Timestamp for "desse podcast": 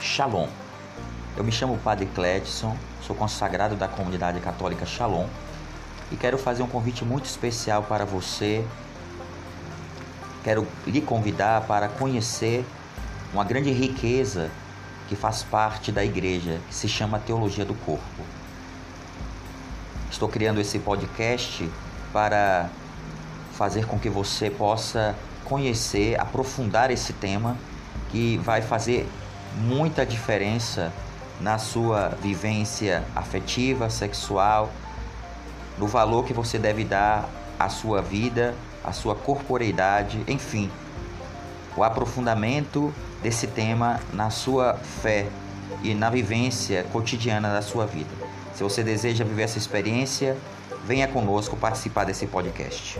52.04-52.98